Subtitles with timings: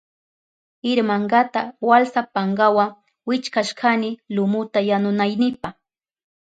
[0.91, 2.85] Irmankata walsa pankawa
[3.27, 5.69] wichkashkani lumuta yanunaynipa.